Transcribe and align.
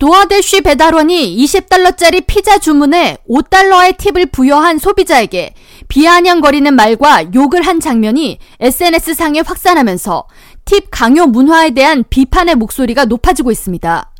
도어대쉬 0.00 0.62
배달원이 0.62 1.36
20달러짜리 1.36 2.24
피자 2.26 2.56
주문에 2.56 3.18
5달러의 3.28 3.98
팁을 3.98 4.26
부여한 4.32 4.78
소비자에게 4.78 5.52
비아냥거리는 5.88 6.74
말과 6.74 7.34
욕을 7.34 7.60
한 7.60 7.80
장면이 7.80 8.38
SNS상에 8.60 9.40
확산하면서 9.40 10.26
팁 10.64 10.86
강요 10.90 11.26
문화에 11.26 11.72
대한 11.72 12.02
비판의 12.08 12.54
목소리가 12.54 13.04
높아지고 13.04 13.50
있습니다. 13.50 14.10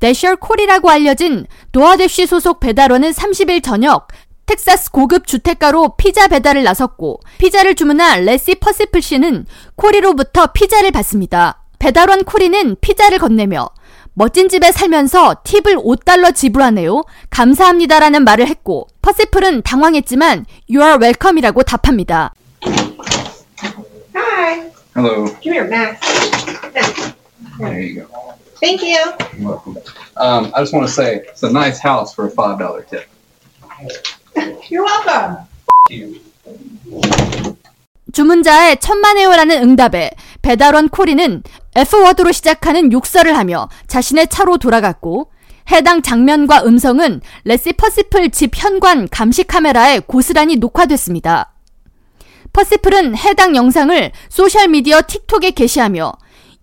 대셔 0.00 0.36
코리라고 0.36 0.88
알려진 0.88 1.46
도어대쉬 1.72 2.26
소속 2.26 2.58
배달원은 2.60 3.10
30일 3.10 3.62
저녁 3.62 4.08
텍사스 4.46 4.90
고급 4.90 5.26
주택가로 5.26 5.96
피자 5.98 6.28
배달을 6.28 6.64
나섰고 6.64 7.20
피자를 7.36 7.74
주문한 7.74 8.24
레시 8.24 8.54
퍼시플 8.54 9.02
씨는 9.02 9.44
코리로부터 9.76 10.46
피자를 10.46 10.92
받습니다. 10.92 11.60
배달원 11.78 12.24
코리는 12.24 12.76
피자를 12.80 13.18
건네며 13.18 13.68
멋진 14.16 14.48
집에 14.48 14.70
살면서 14.70 15.42
팁을 15.42 15.76
5달러 15.76 16.32
지불하네요. 16.34 17.02
감사합니다라는 17.30 18.22
말을 18.24 18.46
했고 18.46 18.86
퍼시플은 19.02 19.62
당황했지만 19.62 20.46
You 20.70 20.82
are 20.86 20.98
welcome이라고 21.00 21.64
답합니다. 21.64 22.32
Hi. 24.14 24.70
Hello. 24.94 25.26
Come 25.42 25.52
here, 25.52 25.66
Max. 25.66 25.98
Max. 26.72 27.12
There 27.58 27.80
you 27.80 27.94
go. 28.02 28.34
Thank 28.60 28.82
you. 28.82 28.98
You're 29.36 29.50
welcome. 29.50 29.76
Um, 30.16 30.52
I 30.54 30.60
just 30.62 30.72
want 30.72 30.86
to 30.86 30.92
say 30.92 31.16
it's 31.28 31.42
a 31.42 31.50
nice 31.50 31.80
house 31.80 32.14
for 32.14 32.26
a 32.26 32.30
five 32.30 32.60
dollar 32.60 32.82
tip. 32.82 33.08
You're 34.70 34.84
welcome. 34.84 35.38
You. 35.90 36.20
주문자의 38.14 38.78
천만에요라는 38.78 39.62
응답에 39.62 40.10
배달원 40.40 40.88
코리는 40.88 41.42
F 41.74 41.82
word로 41.82 42.32
시작하는 42.32 42.92
욕설을 42.92 43.36
하며 43.36 43.68
자신의 43.88 44.28
차로 44.28 44.58
돌아갔고 44.58 45.30
해당 45.70 46.00
장면과 46.00 46.62
음성은 46.64 47.20
레시 47.44 47.72
퍼시플 47.72 48.30
집 48.30 48.52
현관 48.54 49.08
감시 49.08 49.42
카메라에 49.42 49.98
고스란히 49.98 50.56
녹화됐습니다. 50.56 51.52
퍼시플은 52.52 53.16
해당 53.16 53.56
영상을 53.56 54.12
소셜미디어 54.28 55.02
틱톡에 55.08 55.50
게시하며 55.50 56.12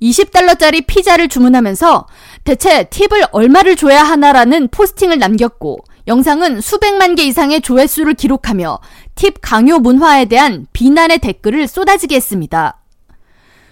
20달러짜리 0.02 0.88
피자를 0.88 1.28
주문하면서 1.28 2.08
대체 2.46 2.86
팁을 2.86 3.26
얼마를 3.32 3.76
줘야 3.76 4.04
하나라는 4.04 4.70
posting을 4.70 5.20
남겼고 5.20 5.80
영상은 6.12 6.60
수백만 6.60 7.16
개 7.16 7.24
이상의 7.24 7.62
조회수를 7.62 8.16
기록하며 8.16 8.80
팁 9.16 9.36
강요 9.42 9.80
문화에 9.80 10.26
대한 10.26 10.68
비난의 10.74 11.20
댓글을 11.20 11.70
쏟아지게 11.70 12.18
했습니다. 12.18 12.82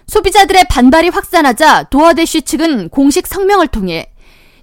소비자들의 0.06 0.64
반발이 0.70 1.10
확산하자 1.10 1.84
도어대쉬 1.90 2.40
측은 2.42 2.88
공식 2.88 3.26
성명을 3.26 3.68
통해 3.68 4.10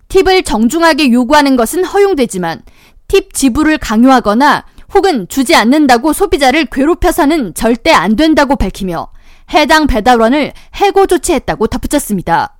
팁을 0.07 0.41
정중하게 0.41 1.11
요구하는 1.11 1.55
것은 1.55 1.85
허용되지만 1.85 2.63
팁 3.07 3.31
지불을 3.35 3.77
강요하거나 3.77 4.65
혹은 4.95 5.27
주지 5.27 5.53
않는다고 5.53 6.13
소비자를 6.13 6.65
괴롭혀서는 6.65 7.53
절대 7.53 7.91
안 7.91 8.15
된다고 8.15 8.55
밝히며 8.55 9.11
해당 9.53 9.85
배달원을 9.85 10.51
해고 10.77 11.05
조치했다고 11.05 11.67
덧붙였습니다. 11.67 12.56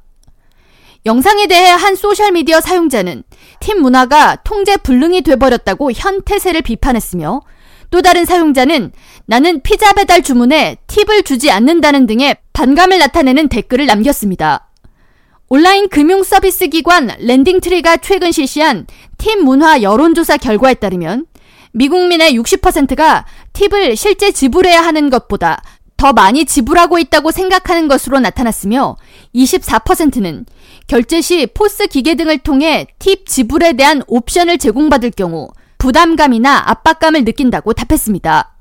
영상에 1.06 1.48
대해 1.48 1.70
한 1.70 1.96
소셜미디어 1.96 2.62
사용자는 2.62 3.24
팀 3.60 3.82
문화가 3.82 4.38
통제 4.44 4.78
불능이 4.78 5.22
돼버렸다고 5.22 5.92
현태세를 5.92 6.62
비판했으며 6.62 7.42
또 7.90 8.02
다른 8.02 8.26
사용자는 8.26 8.92
나는 9.26 9.62
피자 9.62 9.94
배달 9.94 10.22
주문에 10.22 10.78
팁을 10.88 11.24
주지 11.24 11.52
않는다는 11.52 12.06
등의 12.08 12.38
반감을 12.54 13.00
나타내는 13.00 13.48
댓글을 13.48 13.86
남겼습니다. 13.86 14.70
온라인 15.50 15.88
금융 15.88 16.24
서비스 16.24 16.68
기관 16.68 17.10
랜딩트리가 17.20 17.98
최근 17.98 18.34
실시한 18.34 18.86
팁 19.18 19.38
문화 19.42 19.82
여론조사 19.82 20.38
결과에 20.38 20.74
따르면 20.74 21.26
미국민의 21.72 22.38
60%가 22.38 23.26
팁을 23.54 23.96
실제 23.96 24.32
지불해야 24.32 24.82
하는 24.82 25.10
것보다 25.10 25.62
더 25.98 26.14
많이 26.14 26.46
지불하고 26.46 27.00
있다고 27.00 27.32
생각하는 27.32 27.88
것으로 27.88 28.20
나타났으며 28.20 28.98
24%는 29.36 30.46
결제 30.86 31.22
시 31.22 31.48
POS 31.48 31.88
기계 31.88 32.16
등을 32.16 32.38
통해 32.38 32.88
팁 33.00 33.26
지불에 33.26 33.74
대한 33.74 34.04
옵션을 34.08 34.60
제공받을 34.60 35.12
경우 35.12 35.50
부담감이나 35.80 36.64
압박감을 36.68 37.26
느낀다고 37.26 37.74
답했습니다. 37.74 38.54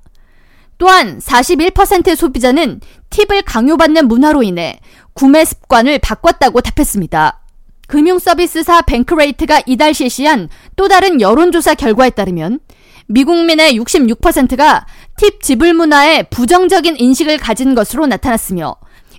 또한 0.78 1.19
41%의 1.19 2.16
소비자는 2.16 2.80
팁을 3.10 3.42
강요받는 3.42 4.08
문화로 4.08 4.42
인해 4.42 4.78
구매 5.14 5.44
습관을 5.44 5.98
바꿨다고 5.98 6.60
답했습니다. 6.60 7.41
금융서비스사 7.86 8.82
뱅크레이트가 8.82 9.62
이달 9.66 9.94
실시한 9.94 10.48
또 10.74 10.88
다른 10.88 11.20
여론조사 11.20 11.74
결과에 11.74 12.10
따르면 12.10 12.60
미국민의 13.09 13.78
66%가 13.78 14.87
팁 15.17 15.43
지불 15.43 15.75
문화에 15.75 16.25
부정적인 16.25 16.97
인식을 16.99 17.39
가진 17.39 17.75
것으로 17.75 18.06
나타났으며 18.06 18.77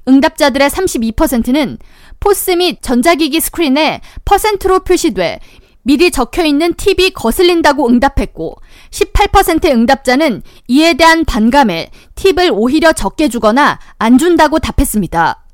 응답자들의 0.07 0.69
32%는 0.69 1.77
포스 2.19 2.51
및 2.51 2.81
전자기기 2.81 3.39
스크린에 3.39 4.01
퍼센트로 4.25 4.79
표시돼 4.79 5.39
미리 5.83 6.11
적혀 6.11 6.43
있는 6.43 6.73
팁이 6.73 7.11
거슬린다고 7.11 7.87
응답했고 7.87 8.57
18%의 8.91 9.71
응답자는 9.71 10.41
이에 10.67 10.95
대한 10.95 11.23
반감에 11.23 11.91
팁을 12.15 12.49
오히려 12.51 12.91
적게 12.91 13.29
주거나 13.29 13.79
안 13.97 14.17
준다고 14.17 14.59
답했습니다. 14.59 15.45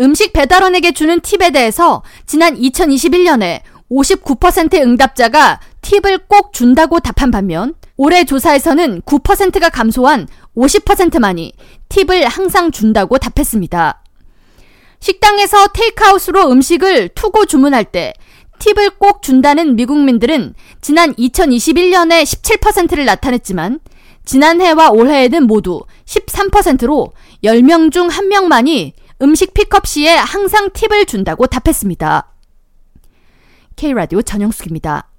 음식 0.00 0.32
배달원에게 0.34 0.92
주는 0.92 1.20
팁에 1.20 1.50
대해서 1.50 2.02
지난 2.26 2.56
2021년에 2.56 3.62
59%의 3.90 4.82
응답자가 4.82 5.60
팁을 5.82 6.18
꼭 6.28 6.52
준다고 6.52 7.00
답한 7.00 7.30
반면 7.30 7.74
올해 7.96 8.24
조사에서는 8.24 9.02
9%가 9.02 9.68
감소한 9.68 10.26
50%만이 10.56 11.52
팁을 11.88 12.26
항상 12.26 12.70
준다고 12.70 13.18
답했습니다. 13.18 14.02
식당에서 15.00 15.68
테이크아웃으로 15.68 16.50
음식을 16.50 17.10
투고 17.10 17.44
주문할 17.46 17.84
때 17.84 18.14
팁을 18.60 18.90
꼭 18.98 19.22
준다는 19.22 19.74
미국민들은 19.74 20.54
지난 20.80 21.12
2021년에 21.14 22.22
17%를 22.22 23.04
나타냈지만 23.04 23.80
지난해와 24.24 24.90
올해에는 24.90 25.46
모두 25.48 25.84
13%로 26.04 27.12
10명 27.42 27.90
중 27.90 28.08
1명만이 28.08 28.92
음식 29.22 29.52
픽업 29.54 29.86
시에 29.86 30.14
항상 30.14 30.70
팁을 30.72 31.06
준다고 31.06 31.46
답했습니다. 31.46 32.28
K라디오 33.74 34.22
전영숙입니다. 34.22 35.11